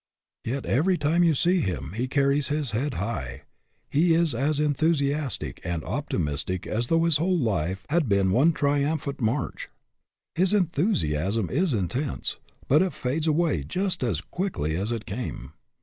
[0.43, 3.43] Yet every time you see him he carries his head high,
[3.87, 9.21] he is as enthusiastic and optimistic as though his whole life had been one triumphant
[9.21, 9.69] march.
[10.33, 12.37] His enthusiasm is intense
[12.67, 15.53] but it fades away just as quickly as it came.